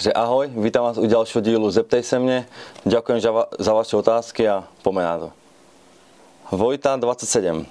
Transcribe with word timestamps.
Že 0.00 0.16
ahoj, 0.16 0.48
vítam 0.56 0.88
vás 0.88 0.96
u 0.96 1.04
ďalšieho 1.04 1.44
dílu 1.44 1.68
Zeptej 1.68 2.00
se 2.00 2.16
mne. 2.16 2.48
Ďakujem 2.88 3.20
za, 3.20 3.30
va- 3.36 3.52
za 3.60 3.72
vaše 3.76 3.92
otázky 4.00 4.48
a 4.48 4.64
poďme 4.80 5.04
na 5.04 5.16
to. 5.20 5.28
Vojta 6.56 6.96
27. 6.96 7.68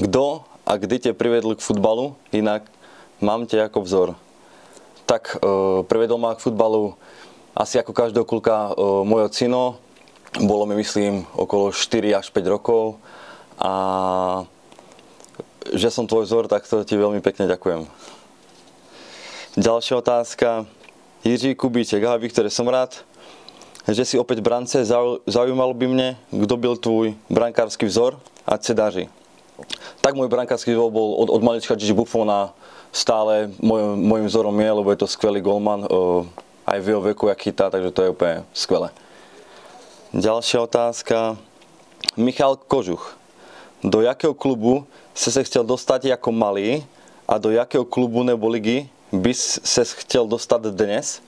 Kto 0.00 0.48
a 0.64 0.72
kdy 0.80 0.96
te 0.96 1.10
privedl 1.12 1.52
k 1.52 1.60
futbalu? 1.60 2.16
Inak 2.32 2.64
mám 3.20 3.44
te 3.44 3.60
ako 3.60 3.84
vzor. 3.84 4.08
Tak, 5.04 5.44
e, 5.44 5.84
privedol 5.84 6.16
ma 6.16 6.32
k 6.32 6.40
futbalu 6.40 6.96
asi 7.52 7.76
ako 7.76 7.92
každého 7.92 8.24
kulka 8.24 8.72
e, 8.72 9.04
môj 9.04 9.28
ocino. 9.28 9.76
Bolo 10.40 10.64
mi, 10.64 10.80
myslím, 10.80 11.28
okolo 11.36 11.68
4 11.68 12.16
až 12.16 12.32
5 12.32 12.48
rokov. 12.48 12.96
A 13.60 13.72
že 15.70 15.88
som 15.90 16.06
tvoj 16.06 16.26
vzor, 16.26 16.44
tak 16.50 16.66
to 16.66 16.82
ti 16.82 16.98
veľmi 16.98 17.22
pekne 17.22 17.46
ďakujem. 17.46 17.86
Ďalšia 19.56 19.94
otázka. 20.00 20.66
Jiří 21.22 21.54
Kubíček, 21.54 22.02
ahoj 22.02 22.18
Viktore, 22.18 22.50
som 22.50 22.66
rád, 22.66 22.98
že 23.86 24.02
si 24.02 24.16
opäť 24.18 24.42
brance. 24.42 24.74
Zau- 24.82 25.22
Zaujímalo 25.22 25.70
by 25.70 25.86
mne, 25.86 26.08
kto 26.34 26.54
byl 26.56 26.74
tvůj 26.76 27.14
brankársky 27.30 27.86
vzor, 27.86 28.18
ať 28.46 28.60
se 28.64 28.74
daří. 28.74 29.04
Tak 30.02 30.18
môj 30.18 30.26
brankársky 30.26 30.74
vzor 30.74 30.90
bol 30.90 31.14
od, 31.14 31.30
od 31.30 31.42
malička 31.46 31.78
Gigi 31.78 31.94
Buffona 31.94 32.50
stále 32.92 33.48
môj, 33.62 33.96
môjim 33.96 34.26
vzorom 34.26 34.56
je, 34.60 34.70
lebo 34.72 34.88
je 34.90 35.00
to 35.00 35.08
skvelý 35.08 35.40
golman, 35.40 35.86
uh, 35.86 36.26
aj 36.68 36.78
v 36.82 36.88
jeho 36.92 37.00
veku, 37.00 37.28
jak 37.28 37.40
chytá, 37.40 37.70
takže 37.70 37.90
to 37.90 38.02
je 38.02 38.12
úplne 38.12 38.36
skvelé. 38.52 38.90
Ďalšia 40.12 40.58
otázka. 40.60 41.40
Michal 42.20 42.60
Kožuch. 42.60 43.16
Do 43.82 44.00
jakého 44.00 44.34
klubu 44.34 44.86
se 45.14 45.30
se 45.30 45.44
chcel 45.44 45.64
dostať 45.64 46.14
ako 46.14 46.32
malý 46.32 46.86
a 47.28 47.38
do 47.38 47.50
jakého 47.50 47.84
klubu 47.84 48.22
nebo 48.22 48.48
ligy 48.48 48.88
by 49.12 49.34
se 49.34 49.84
chcel 49.84 50.26
dostať 50.26 50.62
dnes? 50.70 51.18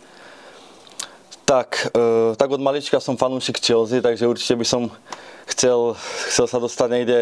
Tak, 1.44 1.90
e, 1.92 2.36
tak 2.36 2.50
od 2.50 2.60
malička 2.62 3.00
som 3.02 3.20
fanúšik 3.20 3.60
Chelsea, 3.60 4.00
takže 4.00 4.24
určite 4.24 4.56
by 4.56 4.64
som 4.64 4.82
chcel, 5.44 5.92
chcel 6.30 6.46
sa 6.48 6.58
dostať 6.62 6.88
niekde 6.88 7.18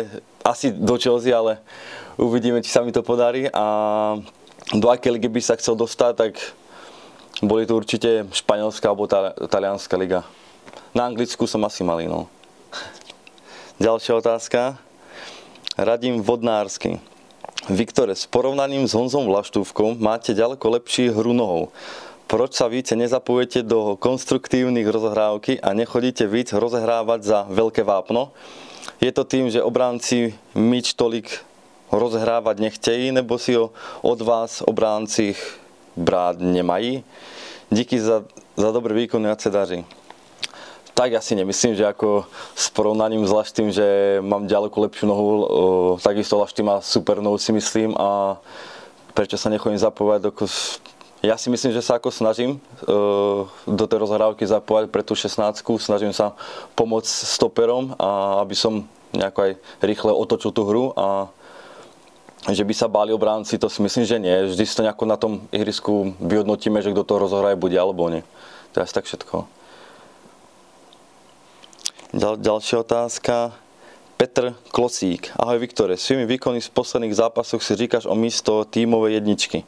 asi 0.46 0.70
do 0.70 0.94
Chelsea, 0.94 1.34
ale 1.34 1.58
uvidíme, 2.14 2.62
či 2.62 2.70
sa 2.70 2.86
mi 2.86 2.94
to 2.94 3.02
podarí. 3.02 3.50
A 3.50 3.64
do 4.70 4.86
aké 4.92 5.10
ligy 5.10 5.26
by 5.26 5.42
sa 5.42 5.58
chcel 5.58 5.74
dostať, 5.74 6.12
tak 6.14 6.32
boli 7.42 7.66
to 7.66 7.74
určite 7.74 8.30
španielská 8.30 8.94
alebo 8.94 9.10
tali- 9.10 9.34
talianská 9.50 9.98
liga. 9.98 10.22
Na 10.94 11.08
Anglicku 11.08 11.48
som 11.50 11.64
asi 11.66 11.82
malý, 11.82 12.06
no. 12.06 12.30
Ďalšia 13.82 14.22
otázka. 14.22 14.91
Radim 15.72 16.20
Vodnársky. 16.20 17.00
Viktore, 17.72 18.12
s 18.12 18.28
porovnaním 18.28 18.84
s 18.84 18.92
Honzom 18.92 19.24
Vlaštúvkom 19.24 19.96
máte 19.96 20.36
ďaleko 20.36 20.68
lepší 20.68 21.08
hru 21.08 21.32
nohou. 21.32 21.72
Proč 22.28 22.60
sa 22.60 22.68
více 22.68 22.92
nezapojete 22.92 23.64
do 23.64 23.96
konstruktívnych 23.96 24.84
rozohrávky 24.84 25.64
a 25.64 25.72
nechodíte 25.72 26.28
víc 26.28 26.52
rozehrávať 26.52 27.20
za 27.24 27.38
veľké 27.48 27.88
vápno? 27.88 28.36
Je 29.00 29.08
to 29.16 29.24
tým, 29.24 29.48
že 29.48 29.64
obránci 29.64 30.36
myč 30.52 30.92
tolik 30.92 31.40
rozehrávať 31.88 32.56
nechtejí, 32.60 33.08
nebo 33.08 33.40
si 33.40 33.56
ho 33.56 33.72
od 34.04 34.20
vás 34.20 34.60
obránci 34.60 35.32
brát 35.96 36.36
nemají? 36.36 37.00
Díky 37.72 37.96
za, 37.96 38.28
za 38.60 38.68
dobrý 38.76 39.08
výkon 39.08 39.24
a 39.24 39.40
sa 39.40 39.48
daří. 39.48 39.88
Tak 40.92 41.08
ja 41.08 41.24
si 41.24 41.32
nemyslím, 41.32 41.72
že 41.72 41.88
ako 41.88 42.28
s 42.52 42.68
porovnaním 42.68 43.24
s 43.24 43.32
Laštým, 43.32 43.72
že 43.72 44.20
mám 44.20 44.44
ďaleko 44.44 44.76
lepšiu 44.76 45.08
nohu, 45.08 45.30
takisto 46.04 46.36
Laštý 46.36 46.60
má 46.60 46.84
super 46.84 47.24
nohu 47.24 47.40
si 47.40 47.48
myslím 47.52 47.96
a 47.96 48.36
prečo 49.16 49.40
sa 49.40 49.48
nechodím 49.48 49.80
zapovať 49.80 50.20
do 50.20 50.30
ja 51.22 51.38
si 51.38 51.54
myslím, 51.54 51.70
že 51.70 51.86
sa 51.86 52.02
ako 52.02 52.10
snažím 52.10 52.58
do 53.64 53.84
tej 53.86 53.98
rozhrávky 54.02 54.42
zapovať 54.42 54.90
pre 54.90 55.06
tú 55.06 55.14
16 55.14 55.54
snažím 55.78 56.10
sa 56.10 56.34
pomôcť 56.74 57.06
stoperom, 57.06 57.94
a 57.94 58.42
aby 58.42 58.58
som 58.58 58.82
nejako 59.14 59.38
aj 59.38 59.52
rýchle 59.86 60.10
otočil 60.10 60.50
tú 60.50 60.66
hru 60.66 60.90
a 60.98 61.30
že 62.50 62.66
by 62.66 62.74
sa 62.74 62.90
báli 62.90 63.14
obránci, 63.14 63.54
to 63.54 63.70
si 63.70 63.78
myslím, 63.86 64.02
že 64.02 64.18
nie. 64.18 64.34
Vždy 64.50 64.64
si 64.66 64.74
to 64.74 64.82
nejako 64.82 65.04
na 65.06 65.14
tom 65.14 65.46
ihrisku 65.54 66.18
vyhodnotíme, 66.18 66.82
že 66.82 66.90
kto 66.90 67.06
to 67.06 67.22
rozohraje 67.22 67.54
bude 67.54 67.78
alebo 67.78 68.10
nie. 68.10 68.26
To 68.74 68.82
je 68.82 68.84
asi 68.84 68.94
tak 68.98 69.06
všetko. 69.06 69.61
Ďal, 72.12 72.44
ďalšia 72.44 72.84
otázka. 72.84 73.56
Petr 74.20 74.52
Klosík. 74.68 75.32
Ahoj 75.32 75.64
Viktore, 75.64 75.96
svými 75.96 76.28
výkony 76.28 76.60
v 76.60 76.68
posledných 76.76 77.16
zápasoch 77.16 77.64
si 77.64 77.72
říkáš 77.72 78.04
o 78.04 78.12
místo 78.12 78.68
tímovej 78.68 79.16
jedničky. 79.16 79.64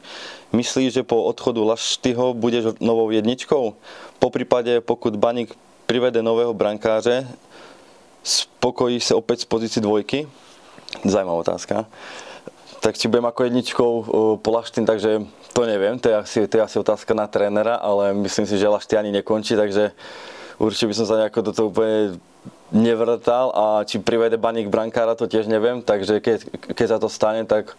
Myslíš, 0.53 0.93
že 0.93 1.01
po 1.01 1.25
odchodu 1.25 1.65
Laštyho 1.65 2.37
budeš 2.37 2.77
novou 2.77 3.09
jedničkou? 3.09 3.73
Po 4.21 4.29
prípade, 4.29 4.77
pokud 4.85 5.17
Baník 5.17 5.57
privede 5.89 6.21
nového 6.21 6.53
brankáře, 6.53 7.25
spokojí 8.21 9.01
sa 9.01 9.17
opäť 9.17 9.49
z 9.49 9.49
pozícii 9.49 9.81
dvojky? 9.81 10.29
Zajímavá 11.01 11.41
otázka. 11.41 11.89
Tak 12.77 12.93
či 12.93 13.09
budem 13.09 13.25
ako 13.25 13.41
jedničkou 13.41 13.91
po 14.37 14.49
Laštyn, 14.53 14.85
takže 14.85 15.25
to 15.49 15.65
neviem, 15.65 15.97
to 15.97 16.13
je, 16.13 16.15
asi, 16.15 16.37
to 16.45 16.61
je 16.61 16.63
asi 16.63 16.77
otázka 16.77 17.17
na 17.17 17.25
trénera, 17.25 17.81
ale 17.81 18.13
myslím 18.13 18.45
si, 18.45 18.61
že 18.61 18.69
Lašty 18.69 18.93
ani 18.93 19.09
nekončí, 19.09 19.57
takže 19.57 19.97
určite 20.59 20.87
by 20.89 20.95
som 20.95 21.05
sa 21.05 21.19
nejako 21.21 21.39
do 21.41 21.51
toho 21.51 21.67
úplne 21.69 22.19
nevrtal 22.73 23.53
a 23.53 23.65
či 23.85 24.01
privede 24.01 24.37
baník 24.37 24.67
brankára, 24.73 25.15
to 25.15 25.29
tiež 25.29 25.45
neviem, 25.45 25.81
takže 25.85 26.19
keď, 26.19 26.39
keď 26.73 26.87
sa 26.87 26.97
to 26.97 27.09
stane, 27.11 27.45
tak 27.45 27.77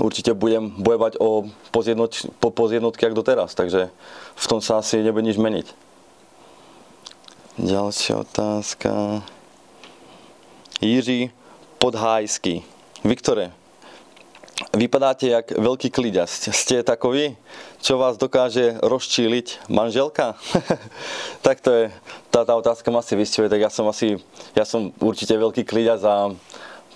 určite 0.00 0.34
budem 0.34 0.72
bojovať 0.80 1.20
o 1.20 1.46
pozjednoč, 1.70 2.28
po 2.40 2.50
pozjednotky 2.50 3.04
jak 3.04 3.14
doteraz, 3.14 3.54
takže 3.54 3.92
v 4.36 4.46
tom 4.48 4.60
sa 4.64 4.80
asi 4.80 5.04
nebude 5.04 5.26
nič 5.26 5.38
meniť. 5.38 5.66
Ďalšia 7.60 8.24
otázka. 8.24 9.20
Jiří 10.80 11.30
Podhájský. 11.78 12.64
Viktore, 13.04 13.52
vypadáte 14.72 15.28
jak 15.28 15.52
veľký 15.52 15.92
kliďas. 15.92 16.48
Ste 16.48 16.80
takový, 16.80 17.36
čo 17.84 18.00
vás 18.00 18.16
dokáže 18.16 18.80
rozčíliť 18.80 19.68
manželka? 19.68 20.34
tak 21.46 21.60
to 21.60 21.70
je, 21.70 21.84
tá, 22.32 22.48
tá 22.48 22.56
otázka 22.56 22.88
ma 22.88 23.04
asi 23.04 23.12
vystihuje, 23.12 23.52
tak 23.52 23.60
ja 23.60 23.70
som 23.70 23.84
asi, 23.88 24.16
ja 24.56 24.64
som 24.64 24.90
určite 24.96 25.36
veľký 25.36 25.68
kliďas 25.68 26.00
a 26.08 26.32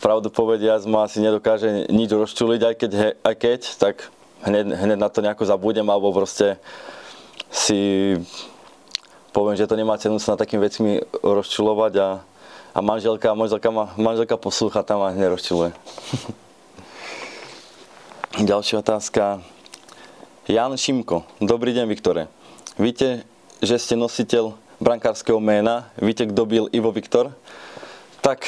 pravdu 0.01 0.33
povediac 0.33 0.81
ma 0.89 1.05
asi 1.05 1.21
nedokáže 1.21 1.93
nič 1.93 2.11
rozčúliť, 2.13 2.61
aj 2.65 2.75
keď, 2.81 2.93
aj 3.21 3.35
keď 3.37 3.61
tak 3.77 4.09
hneď, 4.49 4.73
hneď 4.73 4.99
na 4.99 5.09
to 5.13 5.21
nejako 5.21 5.45
zabudem, 5.45 5.85
alebo 5.85 6.17
proste 6.17 6.57
si 7.53 8.17
poviem, 9.37 9.57
že 9.57 9.69
to 9.69 9.77
nemá 9.77 10.01
cenu 10.01 10.17
sa 10.17 10.33
na 10.33 10.41
takými 10.41 10.65
vecmi 10.65 10.93
rozčulovať 11.21 11.93
a, 12.01 12.09
a 12.73 12.79
manželka, 12.81 13.37
manželka, 13.37 13.69
ma, 13.69 13.93
manželka 14.01 14.41
poslúcha 14.41 14.81
tam 14.81 15.05
a 15.05 15.13
nerozčuluje. 15.13 15.77
Ďalšia 18.37 18.85
otázka. 18.85 19.41
Jan 20.45 20.77
Šimko. 20.77 21.25
Dobrý 21.41 21.73
deň, 21.73 21.89
Viktore. 21.89 22.29
Víte, 22.77 23.25
že 23.65 23.81
ste 23.81 23.97
nositeľ 23.97 24.53
brankárskeho 24.77 25.41
ména. 25.41 25.89
Víte, 25.97 26.29
kto 26.29 26.45
byl 26.45 26.69
Ivo 26.69 26.93
Viktor? 26.93 27.33
Tak, 28.21 28.45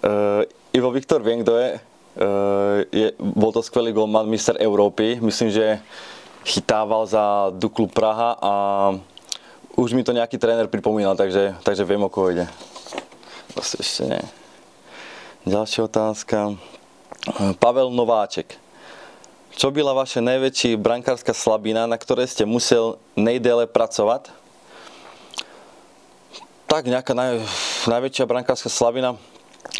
uh, 0.00 0.48
Ivo 0.72 0.88
Viktor, 0.88 1.20
viem, 1.20 1.44
kto 1.44 1.52
je. 1.52 1.68
Uh, 1.76 2.88
je. 2.88 3.12
Bol 3.20 3.52
to 3.52 3.60
skvelý 3.60 3.92
golman, 3.92 4.24
mister 4.24 4.56
Európy. 4.56 5.20
Myslím, 5.20 5.52
že 5.52 5.84
chytával 6.48 7.04
za 7.04 7.52
Duklu 7.52 7.92
Praha 7.92 8.40
a 8.40 8.52
už 9.76 9.92
mi 9.92 10.00
to 10.00 10.16
nejaký 10.16 10.40
tréner 10.40 10.72
pripomínal, 10.72 11.12
takže, 11.12 11.60
takže 11.60 11.84
viem, 11.84 12.00
o 12.00 12.08
koho 12.08 12.32
ide. 12.32 12.48
Vlastne 13.52 13.84
ešte 13.84 14.02
nie. 14.08 14.24
Ďalšia 15.44 15.92
otázka. 15.92 16.56
Pavel 17.60 17.92
Nováček. 17.92 18.69
Čo 19.60 19.68
byla 19.68 19.92
vaše 19.92 20.24
najväčší 20.24 20.80
brankárska 20.80 21.36
slabina, 21.36 21.84
na 21.84 22.00
ktorej 22.00 22.32
ste 22.32 22.48
musel 22.48 22.96
nejdéle 23.12 23.68
pracovať? 23.68 24.32
Tak 26.64 26.88
nejaká 26.88 27.12
naj, 27.12 27.44
najväčšia 27.84 28.24
brankárska 28.24 28.72
slabina 28.72 29.20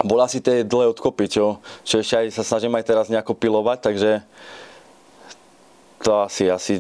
bola 0.05 0.29
asi 0.29 0.45
tie 0.45 0.69
dlhé 0.69 0.93
odkopy, 0.93 1.33
čo, 1.33 1.65
čo 1.81 2.05
ešte 2.05 2.13
aj 2.13 2.27
sa 2.29 2.45
snažím 2.45 2.77
aj 2.77 2.85
teraz 2.85 3.09
nejako 3.09 3.33
pilovať, 3.33 3.89
takže 3.89 4.21
to 6.05 6.29
asi, 6.29 6.53
asi 6.53 6.77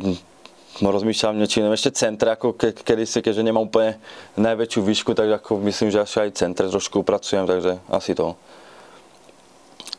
rozmýšľam 0.84 1.40
niečo 1.40 1.64
iné. 1.64 1.72
Ešte 1.72 1.96
centre, 1.96 2.28
ako 2.36 2.52
ke, 2.52 2.76
kedy 2.76 3.08
si, 3.08 3.24
keďže 3.24 3.48
nemám 3.48 3.64
úplne 3.64 3.96
najväčšiu 4.36 4.80
výšku, 4.84 5.16
tak 5.16 5.40
ako 5.40 5.56
myslím, 5.64 5.88
že 5.88 6.04
až 6.04 6.28
aj 6.28 6.36
centre 6.36 6.68
trošku 6.68 7.00
pracujem, 7.00 7.48
takže 7.48 7.80
asi 7.88 8.12
to. 8.12 8.36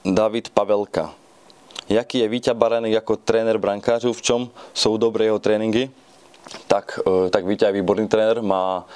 David 0.05 0.53
Pavelka 0.53 1.17
jaký 1.91 2.23
je 2.23 2.31
Víťa 2.31 2.53
Baranek 2.55 3.03
ako 3.03 3.19
tréner 3.19 3.59
brankářů, 3.59 4.13
v 4.13 4.21
čom 4.21 4.41
sú 4.71 4.95
dobré 4.95 5.27
jeho 5.27 5.39
tréningy, 5.39 5.91
tak, 6.67 6.99
e, 7.03 7.29
tak 7.29 7.43
Víťa 7.43 7.67
je 7.67 7.77
výborný 7.83 8.07
tréner, 8.07 8.39
má, 8.39 8.87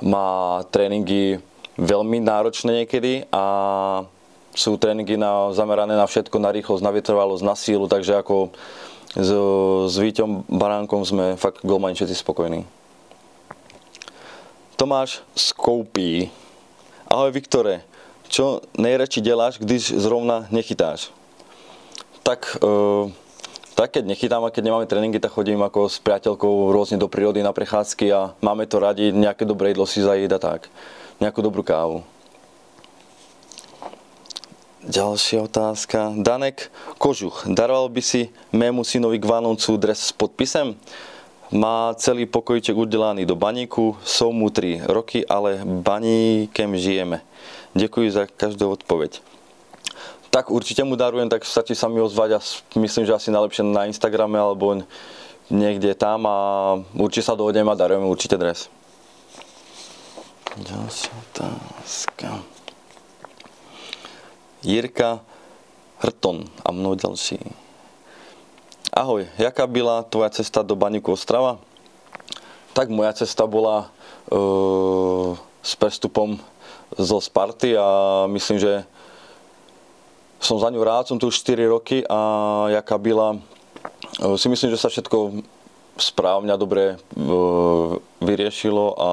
má 0.00 0.60
tréningy 0.72 1.38
veľmi 1.76 2.20
náročné 2.24 2.84
niekedy 2.84 3.28
a 3.28 3.44
sú 4.56 4.80
tréningy 4.80 5.14
na, 5.20 5.52
zamerané 5.52 5.94
na 5.94 6.08
všetko, 6.08 6.36
na 6.42 6.50
rýchlosť, 6.50 6.82
na 6.82 6.90
vytrvalosť, 6.90 7.44
na 7.44 7.54
sílu, 7.54 7.86
takže 7.86 8.18
ako 8.18 8.50
s, 9.14 9.30
s 9.86 9.94
Víťom 10.00 10.48
Baránkom 10.48 11.04
sme 11.06 11.38
fakt 11.38 11.62
golmani 11.62 11.94
všetci 11.94 12.16
spokojní. 12.18 12.66
Tomáš 14.74 15.20
Skoupí. 15.36 16.32
Ahoj 17.10 17.36
Viktore, 17.36 17.84
čo 18.30 18.64
nejradši 18.78 19.20
deláš, 19.20 19.58
když 19.58 19.98
zrovna 19.98 20.46
nechytáš? 20.48 21.12
Tak, 22.30 22.62
e, 22.62 23.10
tak 23.74 23.98
keď 23.98 24.06
nechytám 24.06 24.46
a 24.46 24.54
keď 24.54 24.70
nemáme 24.70 24.86
tréningy, 24.86 25.18
tak 25.18 25.34
chodím 25.34 25.66
ako 25.66 25.90
s 25.90 25.98
priateľkou 25.98 26.70
rôzne 26.70 26.94
do 26.94 27.10
prírody 27.10 27.42
na 27.42 27.50
prechádzky 27.50 28.06
a 28.14 28.38
máme 28.38 28.70
to 28.70 28.78
radi, 28.78 29.10
nejaké 29.10 29.42
dobré 29.42 29.74
jedlo 29.74 29.82
si 29.82 29.98
zajíť 29.98 30.30
a 30.30 30.38
tak. 30.38 30.70
Nejakú 31.18 31.42
dobrú 31.42 31.66
kávu. 31.66 32.06
Ďalšia 34.86 35.42
otázka. 35.42 36.14
Danek 36.22 36.70
Kožuch. 37.02 37.50
Daroval 37.50 37.90
by 37.90 37.98
si 37.98 38.30
mému 38.54 38.86
synovi 38.86 39.18
k 39.18 39.26
Vánovcu 39.26 39.74
dres 39.74 39.98
s 39.98 40.14
podpisem? 40.14 40.78
Má 41.50 41.98
celý 41.98 42.30
pokojček 42.30 42.78
udelaný 42.78 43.26
do 43.26 43.34
baníku, 43.34 43.98
sú 44.06 44.30
mu 44.30 44.54
3 44.54 44.86
roky, 44.86 45.26
ale 45.26 45.66
baníkem 45.66 46.78
žijeme. 46.78 47.26
Ďakujem 47.74 48.10
za 48.14 48.30
každú 48.30 48.70
odpoveď. 48.70 49.18
Tak 50.30 50.46
určite 50.50 50.86
mu 50.86 50.94
darujem, 50.94 51.26
tak 51.26 51.42
stačí 51.42 51.74
sa 51.74 51.90
mi 51.90 51.98
ozvať 51.98 52.38
a 52.38 52.40
myslím, 52.78 53.02
že 53.02 53.18
asi 53.18 53.34
najlepšie 53.34 53.66
na 53.66 53.90
Instagrame 53.90 54.38
alebo 54.38 54.78
niekde 55.50 55.90
tam 55.98 56.22
a 56.30 56.38
určite 56.94 57.26
sa 57.26 57.34
dohodneme 57.34 57.66
a 57.66 57.74
darujeme 57.74 58.06
určite 58.06 58.38
dres. 58.38 58.70
Ďalšia 60.54 61.10
otázka. 61.30 62.46
Jirka 64.62 65.18
Hrton 65.98 66.46
a 66.62 66.70
mnoho 66.70 66.94
ďalší. 66.94 67.42
Ahoj, 68.94 69.26
jaká 69.38 69.66
byla 69.66 70.02
tvoja 70.02 70.30
cesta 70.30 70.62
do 70.62 70.78
Baníku 70.78 71.12
Ostrava? 71.12 71.58
Tak 72.70 72.86
moja 72.90 73.12
cesta 73.12 73.46
bola 73.46 73.90
uh, 74.30 75.34
s 75.62 75.74
prestupom 75.74 76.38
zo 76.94 77.18
Sparty 77.18 77.74
a 77.74 77.86
myslím, 78.30 78.58
že 78.58 78.86
som 80.40 80.56
za 80.56 80.72
ňu 80.72 80.80
rád, 80.80 81.06
som 81.06 81.20
tu 81.20 81.28
už 81.28 81.36
4 81.44 81.68
roky 81.68 82.02
a 82.08 82.18
jaká 82.80 82.98
byla, 82.98 83.36
uh, 83.36 84.36
si 84.36 84.48
myslím, 84.48 84.70
že 84.72 84.80
sa 84.80 84.88
všetko 84.88 85.44
správne 86.00 86.48
a 86.52 86.56
dobre 86.56 86.96
uh, 86.96 88.00
vyriešilo 88.24 88.96
a 88.96 89.10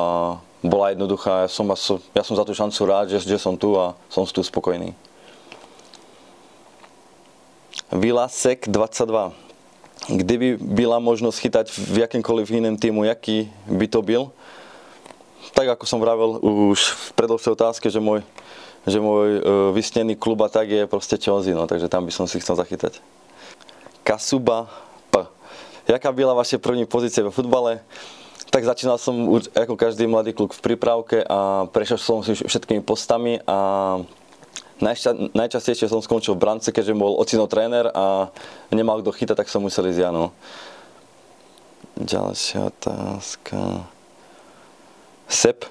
bola 0.64 0.96
jednoduchá. 0.96 1.46
Ja 1.46 1.50
som, 1.52 1.68
ja 2.16 2.24
som 2.24 2.36
za 2.36 2.48
tú 2.48 2.56
šancu 2.56 2.82
rád, 2.88 3.06
že, 3.12 3.20
že 3.22 3.38
som 3.38 3.60
tu 3.60 3.76
a 3.76 3.94
som 4.10 4.26
tu 4.26 4.42
spokojný. 4.42 4.96
Vilasek 7.92 8.68
22. 8.68 9.32
Kdyby 10.08 10.58
byla 10.62 11.00
možnosť 11.00 11.38
chytať 11.40 11.66
v 11.72 11.98
jakýmkoliv 11.98 12.52
iném 12.52 12.78
týmu, 12.78 13.04
jaký 13.04 13.52
by 13.68 13.88
to 13.88 14.02
byl? 14.02 14.32
Tak 15.54 15.68
ako 15.68 15.86
som 15.86 16.00
vravel 16.00 16.40
už 16.44 16.80
v 16.80 17.08
predovšej 17.18 17.52
otázke, 17.56 17.88
že 17.90 18.00
môj, 18.00 18.22
že 18.86 19.02
môj 19.02 19.40
uh, 19.40 19.42
vysnený 19.74 20.20
klub 20.20 20.44
a 20.46 20.52
tak 20.52 20.70
je 20.70 20.84
proste 20.86 21.18
Chelsea, 21.18 21.56
no, 21.56 21.66
takže 21.66 21.90
tam 21.90 22.06
by 22.06 22.12
som 22.12 22.30
si 22.30 22.38
chcel 22.38 22.60
zachytať. 22.60 23.02
Kasuba 24.04 24.70
P. 25.10 25.26
Jaká 25.88 26.12
byla 26.12 26.34
vaše 26.34 26.58
první 26.58 26.86
pozície 26.86 27.24
vo 27.24 27.32
futbale? 27.32 27.82
Tak 28.48 28.64
začínal 28.64 28.96
som 28.96 29.42
ako 29.56 29.76
každý 29.76 30.08
mladý 30.08 30.32
kluk 30.32 30.56
v 30.56 30.64
prípravke 30.64 31.20
a 31.20 31.68
prešiel 31.68 32.00
som 32.00 32.24
si 32.24 32.36
všetkými 32.36 32.84
postami 32.86 33.40
a 33.48 33.58
Najča- 34.78 35.34
najčastejšie 35.34 35.90
som 35.90 36.06
skončil 36.06 36.38
v 36.38 36.46
brance, 36.46 36.70
keďže 36.70 36.94
bol 36.94 37.18
ocino 37.18 37.50
tréner 37.50 37.90
a 37.98 38.30
nemal 38.70 39.02
kto 39.02 39.10
chytať, 39.10 39.42
tak 39.42 39.50
som 39.50 39.66
musel 39.66 39.90
ísť 39.90 40.06
ja. 40.06 40.14
No. 40.14 40.30
Ďalšia 41.98 42.70
otázka. 42.70 43.90
Sep 45.26 45.66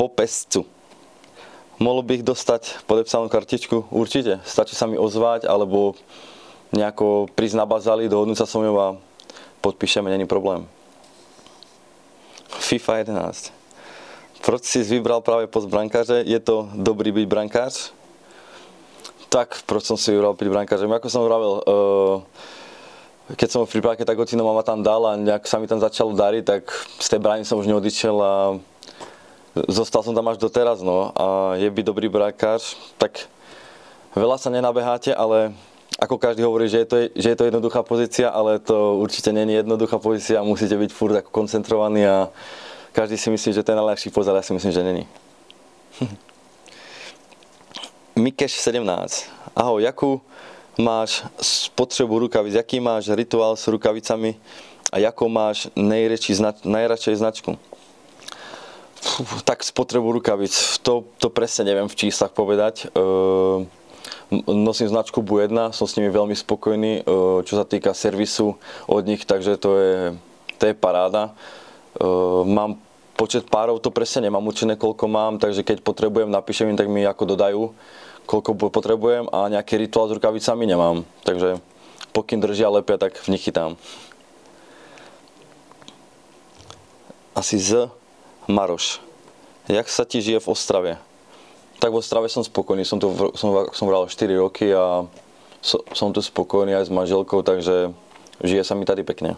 po 0.00 0.08
pescu. 0.08 0.64
Mohol 1.84 2.00
bych 2.08 2.22
dostať 2.24 2.88
podepsanú 2.88 3.28
kartičku? 3.28 3.92
Určite. 3.92 4.40
Stačí 4.48 4.72
sa 4.72 4.88
mi 4.88 4.96
ozvať, 4.96 5.44
alebo 5.44 5.92
nejako 6.72 7.28
prísť 7.36 7.60
na 7.60 7.68
bazali, 7.68 8.08
dohodnúť 8.08 8.40
sa 8.40 8.48
so 8.48 8.64
mnou 8.64 8.80
a 8.80 8.96
podpíšeme, 9.60 10.08
není 10.08 10.24
problém. 10.24 10.64
FIFA 12.48 13.04
11. 13.04 13.52
Proč 14.40 14.64
si 14.64 14.80
vybral 14.80 15.20
práve 15.20 15.44
post 15.44 15.68
brankáře? 15.68 16.24
Je 16.24 16.40
to 16.40 16.72
dobrý 16.72 17.12
byť 17.12 17.26
brankář? 17.28 17.92
Tak, 19.28 19.60
proč 19.68 19.84
som 19.84 20.00
si 20.00 20.08
vybral 20.16 20.32
byť 20.32 20.48
brankářem? 20.48 20.88
Ako 20.88 21.12
som 21.12 21.28
vravil, 21.28 21.60
uh, 21.68 22.24
keď 23.36 23.48
som 23.52 23.68
v 23.68 23.76
prípravke, 23.76 24.08
tak 24.08 24.16
ocino 24.16 24.40
mama 24.40 24.64
tam 24.64 24.80
dal 24.80 25.04
a 25.04 25.20
nejak 25.20 25.44
sa 25.44 25.60
mi 25.60 25.68
tam 25.68 25.84
začalo 25.84 26.16
dariť, 26.16 26.44
tak 26.48 26.64
z 26.96 27.08
tej 27.12 27.20
brány 27.20 27.44
som 27.44 27.60
už 27.60 27.68
neodišiel 27.68 28.16
a 28.24 28.32
zostal 29.68 30.02
som 30.02 30.14
tam 30.14 30.26
až 30.28 30.38
doteraz, 30.38 30.82
no. 30.82 31.14
A 31.14 31.54
je 31.54 31.70
byť 31.70 31.84
dobrý 31.86 32.08
brankář, 32.10 32.74
tak 32.98 33.30
veľa 34.14 34.38
sa 34.38 34.50
nenabeháte, 34.50 35.14
ale 35.14 35.54
ako 35.98 36.18
každý 36.18 36.42
hovorí, 36.42 36.66
že 36.66 36.82
je, 36.82 36.88
to, 36.90 36.96
že 37.14 37.28
je 37.32 37.38
to 37.38 37.46
jednoduchá 37.46 37.86
pozícia, 37.86 38.28
ale 38.30 38.58
to 38.58 38.98
určite 38.98 39.30
nie 39.30 39.46
je 39.46 39.62
jednoduchá 39.62 39.98
pozícia, 40.02 40.42
musíte 40.42 40.74
byť 40.74 40.90
furt 40.90 41.14
ako 41.14 41.30
koncentrovaní 41.30 42.02
a 42.02 42.28
každý 42.90 43.14
si 43.14 43.30
myslí, 43.30 43.50
že 43.54 43.62
to 43.62 43.70
je 43.72 43.78
najľahší 43.78 44.10
pozor, 44.10 44.34
ja 44.34 44.42
si 44.42 44.54
myslím, 44.54 44.72
že 44.74 44.82
není. 44.82 45.04
Mikeš 48.18 48.58
17. 48.58 49.30
Ahoj, 49.54 49.82
jakú 49.82 50.22
máš 50.78 51.22
spotřebu 51.38 52.18
rukavic, 52.26 52.54
jaký 52.54 52.82
máš 52.82 53.10
rituál 53.14 53.54
s 53.54 53.66
rukavicami 53.70 54.34
a 54.90 54.98
jakou 54.98 55.30
máš 55.30 55.70
znač, 55.74 56.62
najradšej 56.66 57.16
značku? 57.22 57.58
Tak 59.46 59.62
spotrebu 59.62 60.10
rukavic, 60.18 60.50
to, 60.82 61.06
to 61.22 61.30
presne 61.30 61.70
neviem 61.70 61.86
v 61.86 61.94
číslach 61.94 62.34
povedať. 62.34 62.90
E, 62.90 62.98
nosím 64.50 64.90
značku 64.90 65.22
Bu1, 65.22 65.70
som 65.70 65.86
s 65.86 65.94
nimi 65.94 66.10
veľmi 66.10 66.34
spokojný, 66.34 66.92
e, 66.98 67.02
čo 67.46 67.54
sa 67.54 67.62
týka 67.62 67.94
servisu 67.94 68.58
od 68.90 69.02
nich, 69.06 69.22
takže 69.22 69.54
to 69.54 69.70
je, 69.78 69.94
to 70.58 70.62
je 70.66 70.74
paráda. 70.74 71.30
E, 71.30 72.02
mám 72.42 72.82
počet 73.14 73.46
párov 73.46 73.78
to 73.78 73.94
presne 73.94 74.26
nemám 74.26 74.42
určené, 74.42 74.74
koľko 74.74 75.06
mám, 75.06 75.38
takže 75.38 75.62
keď 75.62 75.86
potrebujem, 75.86 76.30
napíšem 76.30 76.74
im, 76.74 76.78
tak 76.78 76.90
mi 76.90 77.06
ako 77.06 77.24
dodajú, 77.38 77.62
koľko 78.26 78.50
potrebujem 78.68 79.30
a 79.30 79.46
nejaký 79.46 79.78
rituál 79.78 80.10
s 80.10 80.16
rukavicami 80.18 80.66
nemám. 80.66 81.06
Takže 81.22 81.62
pokým 82.10 82.42
držia 82.42 82.70
lepia, 82.70 82.98
tak 82.98 83.14
v 83.14 83.30
nich 83.30 83.46
chytám. 83.46 83.78
Asi 87.34 87.58
z 87.58 87.90
Maroš. 88.46 89.02
Jak 89.68 89.86
sa 89.88 90.04
ti 90.04 90.20
žije 90.20 90.40
v 90.40 90.48
Ostrave? 90.48 90.92
Tak 91.80 91.92
v 91.92 92.00
Ostrave 92.00 92.28
som 92.28 92.44
spokojný, 92.44 92.84
som 92.84 93.00
tu 93.00 93.08
som, 93.36 93.48
som 93.72 93.86
vral 93.88 94.08
4 94.08 94.36
roky 94.36 94.72
a 94.72 95.08
so, 95.64 95.80
som 95.96 96.12
tu 96.12 96.20
spokojný 96.20 96.76
aj 96.76 96.88
s 96.88 96.94
manželkou, 96.94 97.40
takže 97.40 97.92
žije 98.44 98.62
sa 98.64 98.76
mi 98.76 98.84
tady 98.84 99.02
pekne. 99.02 99.36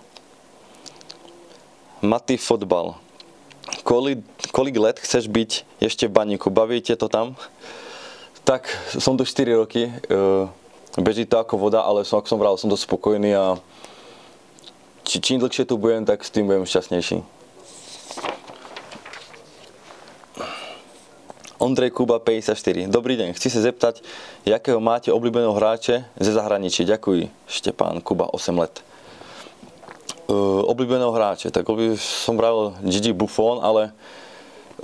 Maty 2.03 2.37
fotbal 2.37 2.99
kolik, 3.87 4.19
kolik 4.51 4.77
let 4.79 4.99
chceš 4.99 5.31
byť 5.31 5.51
ešte 5.79 6.11
v 6.11 6.13
baníku? 6.13 6.51
Bavíte 6.51 6.99
to 6.99 7.07
tam? 7.07 7.39
Tak, 8.47 8.67
som 8.99 9.19
tu 9.19 9.23
4 9.27 9.63
roky. 9.63 9.91
E, 9.91 9.93
beží 10.99 11.27
to 11.27 11.39
ako 11.39 11.59
voda, 11.59 11.83
ale 11.83 12.07
som, 12.07 12.19
ako 12.19 12.29
som 12.31 12.39
vral, 12.39 12.55
som 12.59 12.71
to 12.71 12.79
spokojný 12.79 13.35
a 13.35 13.59
či, 15.07 15.23
čím 15.23 15.39
dlhšie 15.43 15.67
tu 15.67 15.79
budem, 15.79 16.07
tak 16.07 16.23
s 16.23 16.31
tým 16.31 16.47
budem 16.47 16.67
šťastnejší. 16.67 17.23
Ondrej 21.57 21.97
Kuba 21.97 22.21
54. 22.21 22.85
Dobrý 22.93 23.17
deň, 23.17 23.33
chci 23.33 23.49
sa 23.49 23.65
zeptať, 23.65 24.05
jakého 24.45 24.77
máte 24.77 25.09
obľúbeného 25.09 25.57
hráče 25.57 26.05
ze 26.21 26.31
zahraničí? 26.37 26.85
Ďakujem, 26.85 27.33
Štepán 27.49 28.05
Kuba, 28.05 28.29
8 28.29 28.61
let. 28.61 28.85
Uh, 30.29 30.61
obľúbeného 30.69 31.09
hráče, 31.17 31.49
tak 31.49 31.65
som 31.97 32.37
vravil 32.37 32.77
Gigi 32.85 33.17
Buffon, 33.17 33.65
ale 33.65 33.89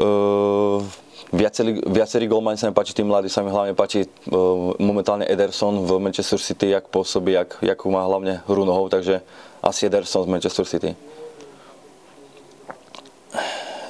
uh, 0.00 0.80
viacerí, 1.28 1.76
viacerí 1.84 2.24
golmani 2.24 2.56
sa 2.56 2.72
mi 2.72 2.74
páči, 2.78 2.96
tí 2.96 3.04
mladí 3.04 3.28
sa 3.28 3.44
mi 3.44 3.52
hlavne 3.52 3.76
páči 3.76 4.08
uh, 4.32 4.72
momentálne 4.80 5.28
Ederson 5.28 5.84
v 5.84 6.00
Manchester 6.00 6.40
City, 6.40 6.72
jak 6.72 6.88
pôsobí, 6.88 7.36
jak, 7.36 7.60
jak 7.60 7.84
má 7.84 8.00
hlavne 8.00 8.40
hru 8.48 8.64
nohou, 8.64 8.88
takže 8.88 9.20
asi 9.60 9.92
Ederson 9.92 10.24
z 10.24 10.32
Manchester 10.32 10.64
City. 10.64 10.96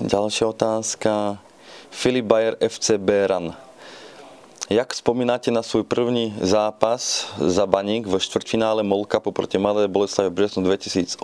Ďalšia 0.02 0.50
otázka. 0.50 1.51
Filip 1.92 2.24
Bayer 2.24 2.56
FC 2.56 2.96
Beran. 2.96 3.52
Jak 4.72 4.94
spomínate 4.94 5.52
na 5.52 5.62
svoj 5.62 5.84
první 5.84 6.32
zápas 6.40 7.28
za 7.36 7.66
Baník 7.68 8.08
v 8.08 8.16
štvrtfinále 8.16 8.82
Molka 8.82 9.20
proti 9.20 9.60
Malé 9.60 9.88
Boleslavi 9.88 10.30
v 10.30 10.32
březnu 10.32 10.64
2008, 10.64 11.20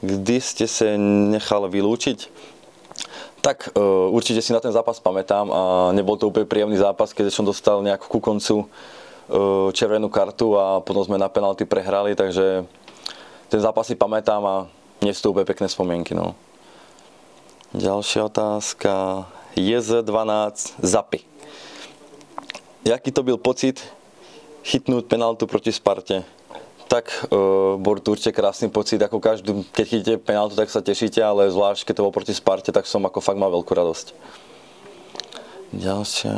kdy 0.00 0.36
ste 0.40 0.64
sa 0.64 0.96
nechal 1.28 1.68
vylúčiť? 1.68 2.32
Tak 3.44 3.76
uh, 3.76 4.08
určite 4.08 4.40
si 4.40 4.56
na 4.56 4.64
ten 4.64 4.72
zápas 4.72 4.96
pamätám 5.04 5.52
a 5.52 5.60
nebol 5.92 6.16
to 6.16 6.32
úplne 6.32 6.48
príjemný 6.48 6.80
zápas, 6.80 7.12
keď 7.12 7.28
som 7.28 7.44
dostal 7.44 7.84
nejak 7.84 8.08
ku 8.08 8.24
koncu 8.24 8.64
uh, 8.64 9.68
červenú 9.76 10.08
kartu 10.08 10.56
a 10.56 10.80
potom 10.80 11.04
sme 11.04 11.20
na 11.20 11.28
penalty 11.28 11.68
prehrali, 11.68 12.16
takže 12.16 12.64
ten 13.52 13.60
zápas 13.60 13.86
si 13.86 13.94
pamätám 13.94 14.42
a 14.48 14.54
nie 15.04 15.12
sú 15.12 15.28
to 15.28 15.30
úplne 15.36 15.46
pekné 15.46 15.68
spomienky. 15.68 16.16
No. 16.16 16.32
Ďalšia 17.76 18.32
otázka. 18.32 18.92
JZ12 19.58 20.74
Zapy. 20.82 21.20
Jaký 22.84 23.10
to 23.12 23.22
byl 23.22 23.36
pocit 23.36 23.82
chytnúť 24.64 25.04
penaltu 25.06 25.46
proti 25.46 25.72
Sparte? 25.72 26.24
tak 26.88 27.12
uh, 27.28 27.76
bol 27.76 28.00
to 28.00 28.16
určite 28.16 28.32
krásny 28.32 28.72
pocit, 28.72 28.96
ako 28.96 29.20
každý, 29.20 29.52
keď 29.76 29.84
chytíte 29.84 30.14
penáltu, 30.24 30.56
tak 30.56 30.72
sa 30.72 30.80
tešíte, 30.80 31.20
ale 31.20 31.52
zvlášť 31.52 31.84
keď 31.84 31.94
to 32.00 32.04
bol 32.08 32.16
proti 32.16 32.32
Sparte, 32.32 32.72
tak 32.72 32.88
som 32.88 33.04
ako 33.04 33.20
fakt 33.20 33.36
mal 33.36 33.52
veľkú 33.52 33.68
radosť. 33.76 34.16
Ďalšia, 35.76 36.32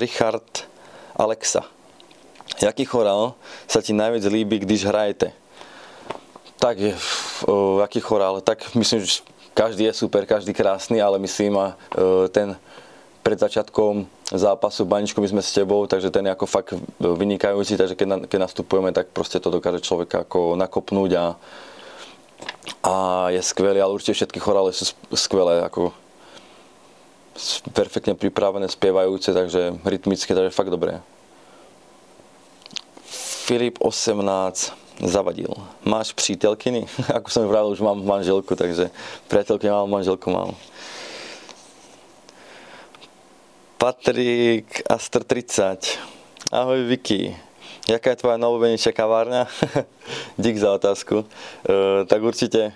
Richard 0.00 0.64
Alexa. 1.12 1.68
Jaký 2.56 2.88
chorál 2.88 3.36
sa 3.68 3.84
ti 3.84 3.92
najviac 3.92 4.24
líbi, 4.32 4.64
když 4.64 4.88
hrajete? 4.88 5.36
Tak, 6.56 6.80
uh, 6.80 7.84
aký 7.84 8.00
chorál? 8.00 8.40
Tak 8.40 8.72
myslím, 8.80 9.04
že 9.04 9.20
každý 9.56 9.88
je 9.88 9.96
super, 9.96 10.28
každý 10.28 10.52
krásny, 10.52 11.00
ale 11.00 11.16
myslím, 11.16 11.56
a 11.56 11.72
uh, 11.72 12.28
ten 12.28 12.52
pred 13.24 13.40
začiatkom 13.40 14.06
zápasu 14.30 14.86
Baničku 14.86 15.18
my 15.18 15.26
sme 15.26 15.42
s 15.42 15.50
tebou, 15.50 15.82
takže 15.90 16.14
ten 16.14 16.28
je 16.28 16.30
ako 16.30 16.46
fakt 16.46 16.70
vynikajúci, 17.00 17.74
takže 17.74 17.98
keď, 17.98 18.30
keď 18.30 18.38
nastupujeme, 18.38 18.94
tak 18.94 19.10
proste 19.10 19.42
to 19.42 19.50
dokáže 19.50 19.82
človeka 19.82 20.22
ako 20.22 20.54
nakopnúť 20.54 21.10
a, 21.18 21.26
a 22.86 22.94
je 23.34 23.42
skvelý, 23.42 23.82
ale 23.82 23.96
určite 23.96 24.14
všetky 24.14 24.38
chorály 24.38 24.70
sú 24.70 24.94
skvelé, 25.10 25.58
ako 25.66 25.90
perfektne 27.74 28.14
pripravené, 28.14 28.70
spievajúce, 28.70 29.34
takže 29.34 29.74
rytmické, 29.82 30.30
takže 30.30 30.54
fakt 30.54 30.70
dobré. 30.70 31.02
Filip 33.46 33.82
18 33.82 34.85
zavadil. 35.02 35.52
Máš 35.84 36.12
přítelkyny? 36.12 36.86
Ako 37.16 37.28
som 37.30 37.48
vravil, 37.48 37.76
už 37.76 37.80
mám 37.84 38.00
manželku, 38.00 38.56
takže 38.56 38.90
priateľky 39.28 39.68
mám, 39.68 39.90
manželku 39.90 40.30
mám. 40.30 40.56
Patrik 43.76 44.82
Astr 44.88 45.24
30. 45.24 46.00
Ahoj 46.52 46.80
Vicky. 46.88 47.36
Jaká 47.86 48.10
je 48.10 48.18
tvoja 48.18 48.34
najobľúbenejšia 48.40 48.90
kavárňa? 48.90 49.46
Dík 50.42 50.58
za 50.58 50.74
otázku. 50.74 51.22
E, 51.22 51.26
tak 52.10 52.18
určite 52.18 52.74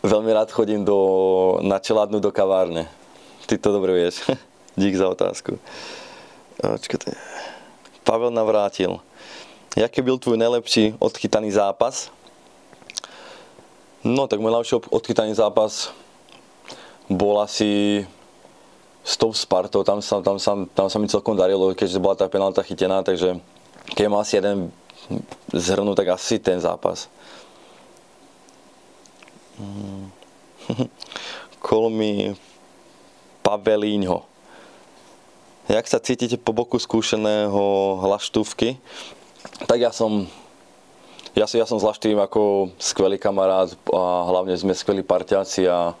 veľmi 0.00 0.32
rád 0.32 0.48
chodím 0.48 0.86
do, 0.86 0.96
na 1.60 1.76
čeládnu 1.76 2.24
do 2.24 2.32
kavárne. 2.32 2.88
Ty 3.44 3.60
to 3.60 3.68
dobre 3.68 3.92
vieš. 3.92 4.24
Dík 4.80 4.96
za 4.96 5.12
otázku. 5.12 5.60
Očkajte. 6.62 7.12
Pavel 8.00 8.32
navrátil. 8.32 8.96
Jaký 9.76 10.02
byl 10.02 10.18
tvoj 10.18 10.36
najlepší 10.36 10.94
odchytaný 10.98 11.50
zápas? 11.50 12.10
No 14.04 14.26
tak 14.28 14.40
môj 14.40 14.52
najlepší 14.52 14.76
odchytaný 14.92 15.32
zápas 15.32 15.88
bol 17.08 17.40
asi 17.40 18.04
s 19.04 19.16
tou 19.16 19.32
Spartou, 19.32 19.82
tam 19.82 20.02
sa, 20.02 20.20
tam, 20.22 20.38
sa, 20.38 20.54
tam 20.74 20.86
sa 20.90 20.98
mi 20.98 21.08
celkom 21.08 21.34
darilo, 21.34 21.74
keďže 21.74 21.98
bola 21.98 22.14
tá 22.14 22.28
penálta 22.28 22.62
chytená, 22.62 23.02
takže 23.02 23.40
keď 23.96 24.04
mám 24.06 24.22
asi 24.22 24.38
jeden 24.38 24.70
zhrnúť, 25.50 25.96
tak 26.04 26.08
asi 26.14 26.38
ten 26.38 26.60
zápas. 26.60 27.10
Kolmi 31.66 32.36
Pavelíňho. 33.42 34.22
Jak 35.66 35.86
sa 35.88 35.98
cítite 35.98 36.36
po 36.38 36.52
boku 36.52 36.78
skúšeného 36.78 37.98
hlaštúvky? 38.02 38.78
Tak 39.66 39.78
ja 39.78 39.90
som 39.90 40.26
ja, 41.32 41.48
ja 41.48 41.64
som 41.64 41.80
s 41.80 41.86
Laštým 41.86 42.20
ako 42.20 42.72
skvelý 42.76 43.16
kamarát 43.16 43.72
a 43.88 44.02
hlavne 44.28 44.52
sme 44.52 44.76
skvelí 44.76 45.00
parťáci 45.00 45.64
a 45.68 45.96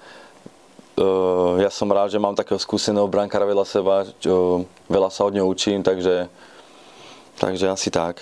Uh, 0.92 1.56
ja 1.56 1.72
som 1.72 1.88
rád, 1.88 2.12
že 2.12 2.20
mám 2.20 2.36
takého 2.36 2.60
skúseného 2.60 3.08
brankára 3.08 3.48
veľa 3.48 3.64
seba, 3.64 4.04
čo, 4.20 4.68
veľa 4.92 5.08
sa 5.08 5.24
od 5.24 5.32
neho 5.32 5.48
učím, 5.48 5.80
takže, 5.80 6.28
takže 7.40 7.72
asi 7.72 7.88
tak. 7.88 8.20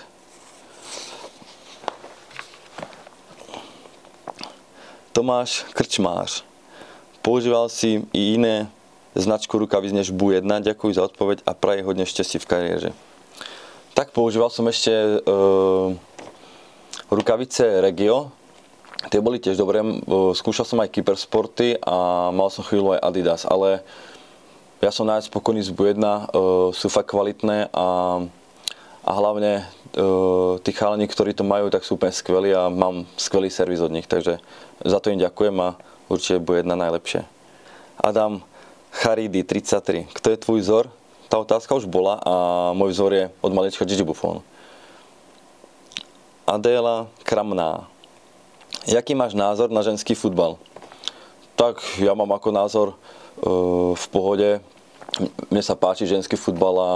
Tomáš 5.11 5.67
Krčmář. 5.75 6.47
Používal 7.27 7.67
si 7.67 8.07
i 8.15 8.39
iné 8.39 8.71
značku 9.19 9.59
rukavíc 9.59 9.91
než 9.91 10.15
Bu 10.15 10.31
1. 10.31 10.47
Ďakujem 10.47 10.95
za 10.95 11.11
odpoveď 11.11 11.43
a 11.43 11.59
praje 11.59 11.83
hodne 11.83 12.07
šťastie 12.07 12.39
v 12.39 12.47
kariére. 12.47 12.89
Tak 13.95 14.15
používal 14.17 14.49
som 14.49 14.67
ešte 14.71 14.91
uh, 14.91 15.93
rukavice 17.11 17.83
Regio, 17.83 18.33
Tie 19.09 19.17
boli 19.17 19.41
tiež 19.41 19.57
dobré. 19.57 19.81
Skúšal 20.37 20.69
som 20.69 20.77
aj 20.85 20.93
Kybersporty 20.93 21.81
a 21.81 22.29
mal 22.29 22.53
som 22.53 22.61
chvíľu 22.61 22.93
aj 22.93 23.01
Adidas, 23.01 23.43
ale 23.49 23.81
ja 24.85 24.93
som 24.93 25.09
najviac 25.09 25.33
spokojný 25.33 25.65
z 25.65 25.73
Bu1, 25.73 26.05
sú 26.77 26.87
fakt 26.93 27.09
kvalitné 27.09 27.73
a, 27.73 28.21
a 29.01 29.11
hlavne 29.17 29.65
tí 30.61 30.71
chalani, 30.77 31.09
ktorí 31.09 31.33
to 31.33 31.49
majú, 31.49 31.73
tak 31.73 31.81
sú 31.81 31.97
úplne 31.97 32.13
skvelí 32.13 32.53
a 32.53 32.69
mám 32.69 33.09
skvelý 33.17 33.49
servis 33.49 33.81
od 33.81 33.89
nich, 33.89 34.05
takže 34.05 34.37
za 34.85 34.99
to 35.01 35.09
im 35.09 35.21
ďakujem 35.21 35.57
a 35.65 35.81
určite 36.13 36.45
Bu1 36.45 36.69
najlepšie. 36.69 37.25
Adam 38.05 38.45
Charidi 38.93 39.49
33. 39.49 40.13
Kto 40.13 40.29
je 40.29 40.37
tvoj 40.45 40.61
vzor? 40.61 40.85
Tá 41.31 41.39
otázka 41.39 41.79
už 41.79 41.87
bola 41.87 42.19
a 42.27 42.35
môj 42.75 42.91
vzor 42.91 43.15
je 43.15 43.25
od 43.39 43.55
malička 43.55 43.87
Gigi 43.87 44.03
Buffon. 44.03 44.43
Adéla 46.43 47.07
Kramná. 47.23 47.87
Jaký 48.91 49.15
máš 49.15 49.39
názor 49.39 49.71
na 49.71 49.87
ženský 49.87 50.19
futbal? 50.19 50.59
Tak 51.55 51.79
ja 52.03 52.19
mám 52.19 52.35
ako 52.35 52.51
názor 52.51 52.89
e, 52.91 52.95
v 53.95 54.07
pohode. 54.11 54.59
Mne 55.55 55.63
sa 55.63 55.79
páči 55.79 56.11
ženský 56.11 56.35
futbal 56.35 56.75
a, 56.83 56.93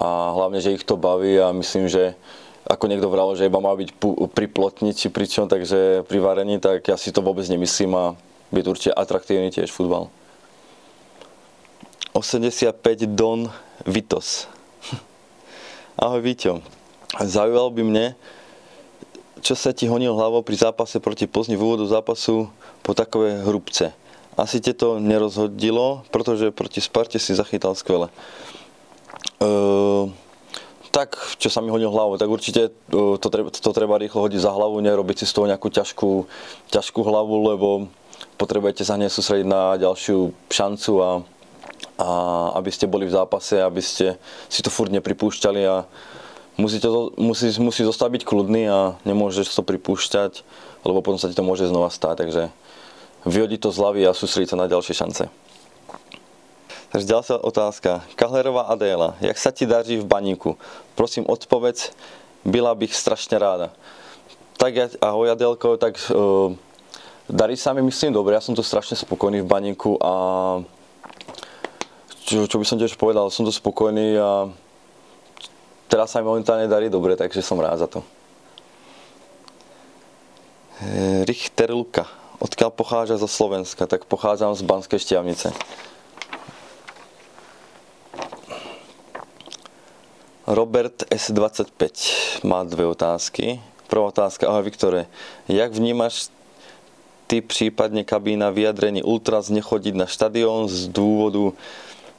a 0.00 0.08
hlavne, 0.40 0.64
že 0.64 0.80
ich 0.80 0.88
to 0.88 0.96
baví 0.96 1.36
a 1.36 1.52
myslím, 1.52 1.84
že 1.84 2.16
ako 2.64 2.88
niekto 2.88 3.12
vral, 3.12 3.36
že 3.36 3.44
iba 3.44 3.60
má 3.60 3.76
byť 3.76 3.92
pri 4.32 4.46
plotnici 4.48 5.12
pričom, 5.12 5.52
takže 5.52 6.08
pri 6.08 6.16
varení, 6.16 6.56
tak 6.56 6.88
ja 6.88 6.96
si 6.96 7.12
to 7.12 7.20
vôbec 7.20 7.44
nemyslím 7.44 7.92
a 7.92 8.16
byť 8.56 8.64
určite 8.64 8.96
atraktívny 8.96 9.52
tiež 9.52 9.68
futbal. 9.68 10.08
85 12.12 13.06
Don 13.14 13.46
Vitos. 13.86 14.50
Ahoj 16.02 16.18
Víťo. 16.18 16.58
Zaujímal 17.22 17.70
by 17.70 17.82
mne, 17.86 18.06
čo 19.40 19.54
sa 19.54 19.70
ti 19.70 19.86
honil 19.86 20.14
hlavou 20.18 20.42
pri 20.42 20.58
zápase 20.58 20.98
proti 20.98 21.30
Plzni 21.30 21.54
v 21.54 21.62
úvodu 21.62 21.86
zápasu 21.86 22.50
po 22.82 22.92
takové 22.98 23.38
hrubce? 23.46 23.94
Asi 24.34 24.58
te 24.58 24.74
to 24.74 24.98
nerozhodilo, 24.98 26.02
pretože 26.10 26.50
proti 26.50 26.82
Sparte 26.82 27.22
si 27.22 27.30
zachytal 27.34 27.78
skvele. 27.78 28.10
Uh, 29.38 30.10
tak, 30.90 31.14
čo 31.38 31.46
sa 31.46 31.62
mi 31.62 31.70
hodil 31.70 31.94
hlavou, 31.94 32.18
tak 32.18 32.26
určite 32.26 32.74
uh, 32.90 33.14
to, 33.22 33.28
treba, 33.30 33.54
to 33.54 33.70
treba 33.70 34.00
rýchlo 34.02 34.26
hodiť 34.26 34.40
za 34.42 34.50
hlavu, 34.50 34.82
nerobiť 34.82 35.22
si 35.22 35.26
z 35.30 35.34
toho 35.34 35.46
nejakú 35.46 35.70
ťažkú, 35.70 36.10
ťažkú 36.74 37.00
hlavu, 37.06 37.34
lebo 37.54 37.68
potrebujete 38.34 38.82
sa 38.82 38.98
hneď 38.98 39.14
sústrediť 39.14 39.46
na 39.46 39.78
ďalšiu 39.78 40.34
šancu 40.50 40.92
a, 40.98 41.08
a 42.00 42.10
aby 42.56 42.72
ste 42.72 42.88
boli 42.88 43.04
v 43.04 43.12
zápase, 43.12 43.60
aby 43.60 43.84
ste 43.84 44.16
si 44.48 44.64
to 44.64 44.72
furt 44.72 44.88
nepripúšťali 44.88 45.60
a 45.68 45.84
musíte 46.56 46.88
musí, 47.20 47.52
musí 47.60 47.82
zostať 47.84 48.08
byť 48.08 48.22
kľudný 48.24 48.62
a 48.72 48.96
nemôžeš 49.04 49.52
to 49.52 49.60
pripúšťať, 49.60 50.40
lebo 50.88 51.04
potom 51.04 51.20
sa 51.20 51.28
ti 51.28 51.36
to 51.36 51.44
môže 51.44 51.68
znova 51.68 51.92
stať, 51.92 52.24
takže 52.24 52.42
vyhodiť 53.28 53.60
to 53.60 53.68
z 53.68 53.80
hlavy 53.84 54.00
a 54.08 54.16
sústrediť 54.16 54.56
sa 54.56 54.60
na 54.60 54.64
ďalšie 54.64 54.96
šance. 54.96 55.24
Takže 56.90 57.06
ďalšia 57.06 57.36
otázka. 57.38 57.90
Kahlerová 58.18 58.66
Adéla, 58.66 59.14
jak 59.22 59.38
sa 59.38 59.54
ti 59.54 59.62
daří 59.62 60.02
v 60.02 60.08
baníku? 60.08 60.58
Prosím, 60.98 61.22
odpovedz, 61.28 61.94
byla 62.42 62.74
bych 62.74 62.96
strašne 62.96 63.38
ráda. 63.38 63.70
Tak 64.58 64.72
ja, 64.74 64.86
ahoj 64.98 65.32
Adélko, 65.32 65.78
tak 65.78 65.96
uh, 66.10 66.52
darí 67.30 67.54
sa 67.54 67.72
mi 67.72 67.80
myslím 67.86 68.12
dobre, 68.12 68.34
ja 68.34 68.42
som 68.42 68.58
tu 68.58 68.64
strašne 68.66 68.98
spokojný 68.98 69.40
v 69.40 69.48
baníku 69.48 69.96
a 70.02 70.12
čo, 72.30 72.46
čo 72.46 72.62
by 72.62 72.66
som 72.66 72.78
tiež 72.78 72.94
povedal, 72.94 73.26
som 73.34 73.42
tu 73.42 73.50
spokojný 73.50 74.14
a 74.14 74.46
teraz 75.90 76.14
sa 76.14 76.22
mi 76.22 76.30
momentálne 76.30 76.70
darí 76.70 76.86
dobre, 76.86 77.18
takže 77.18 77.42
som 77.42 77.58
rád 77.58 77.82
za 77.82 77.88
to. 77.90 78.06
E, 80.78 81.26
Richter 81.26 81.74
Luka. 81.74 82.06
Odkiaľ 82.38 82.70
pochádza 82.70 83.18
zo 83.18 83.26
Slovenska? 83.26 83.90
Tak 83.90 84.06
pochádzam 84.06 84.54
z 84.54 84.62
Banskej 84.62 85.02
Štiavnice. 85.02 85.50
Robert 90.46 91.04
S25 91.10 91.82
má 92.46 92.62
dve 92.62 92.86
otázky. 92.86 93.58
Prvá 93.90 94.06
otázka, 94.06 94.46
ahoj 94.46 94.70
Viktore, 94.70 95.10
jak 95.50 95.74
vnímaš 95.74 96.30
ty, 97.26 97.42
prípadne 97.42 98.06
kabína 98.06 98.54
vyjadrení 98.54 99.02
Ultras 99.02 99.50
nechodiť 99.50 99.94
na 99.98 100.06
štadión 100.06 100.70
z 100.70 100.90
dôvodu 100.90 101.54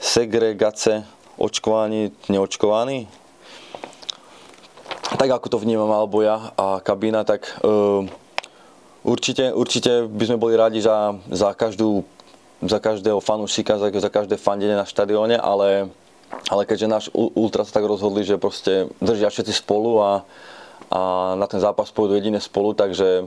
segregace 0.02 1.06
očkovaní, 1.38 2.10
neočkovaní? 2.26 3.06
Tak 5.16 5.30
ako 5.30 5.48
to 5.54 5.58
vnímam 5.62 5.92
alebo 5.94 6.26
ja 6.26 6.50
a 6.58 6.82
kabína, 6.82 7.22
tak 7.22 7.46
uh, 7.62 8.10
určite, 9.06 9.54
určite 9.54 10.10
by 10.10 10.24
sme 10.26 10.42
boli 10.42 10.58
radi 10.58 10.82
za, 10.82 11.14
za 11.30 11.54
každú 11.54 12.02
za 12.62 12.78
každého 12.78 13.18
fanúšika, 13.18 13.82
za, 13.82 13.90
za 13.90 14.10
každé 14.10 14.38
fandenie 14.38 14.78
na 14.78 14.86
štadióne, 14.86 15.34
ale, 15.34 15.90
ale 16.46 16.64
keďže 16.70 16.88
náš 16.88 17.06
Ultra 17.14 17.66
sa 17.66 17.82
tak 17.82 17.90
rozhodli, 17.90 18.22
že 18.22 18.38
proste 18.38 18.86
držia 19.02 19.34
všetci 19.34 19.66
spolu 19.66 19.98
a, 19.98 20.22
a 20.94 21.34
na 21.42 21.50
ten 21.50 21.58
zápas 21.58 21.90
pôjdu 21.90 22.14
jedine 22.22 22.38
spolu, 22.38 22.78
takže, 22.78 23.26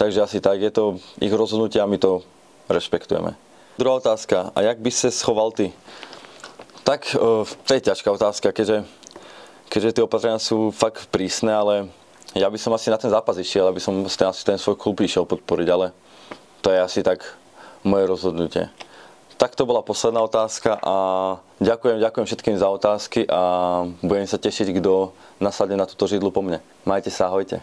takže 0.00 0.24
asi 0.24 0.40
tak, 0.40 0.64
je 0.64 0.72
to 0.72 0.84
ich 1.20 1.32
rozhodnutie 1.32 1.76
a 1.76 1.84
my 1.84 2.00
to 2.00 2.24
rešpektujeme. 2.72 3.36
Druhá 3.78 4.02
otázka, 4.02 4.50
a 4.58 4.58
jak 4.66 4.82
by 4.82 4.90
sa 4.90 5.06
schoval 5.06 5.54
ty? 5.54 5.70
Tak, 6.82 7.14
e, 7.14 7.46
to 7.46 7.70
je 7.70 7.86
ťažká 7.86 8.10
otázka, 8.10 8.50
keďže, 8.50 8.82
keďže 9.70 9.94
tie 9.94 10.02
opatrenia 10.02 10.42
sú 10.42 10.74
fakt 10.74 11.06
prísne, 11.14 11.54
ale 11.54 11.74
ja 12.34 12.50
by 12.50 12.58
som 12.58 12.74
asi 12.74 12.90
na 12.90 12.98
ten 12.98 13.06
zápas 13.06 13.38
išiel, 13.38 13.70
aby 13.70 13.78
som 13.78 14.02
asi 14.02 14.42
ten 14.42 14.58
svoj 14.58 14.74
klub 14.74 14.98
išiel 14.98 15.30
podporiť, 15.30 15.68
ale 15.70 15.94
to 16.58 16.74
je 16.74 16.78
asi 16.82 17.06
tak 17.06 17.22
moje 17.86 18.10
rozhodnutie. 18.10 18.66
Tak 19.38 19.54
to 19.54 19.62
bola 19.62 19.86
posledná 19.86 20.26
otázka 20.26 20.82
a 20.82 20.94
ďakujem, 21.62 22.02
ďakujem 22.02 22.26
všetkým 22.26 22.56
za 22.58 22.66
otázky 22.74 23.30
a 23.30 23.42
budem 24.02 24.26
sa 24.26 24.42
tešiť, 24.42 24.74
kto 24.82 25.14
nasadne 25.38 25.78
na 25.78 25.86
túto 25.86 26.10
židlu 26.10 26.34
po 26.34 26.42
mne. 26.42 26.58
Majte 26.82 27.14
sa, 27.14 27.30
ahojte. 27.30 27.62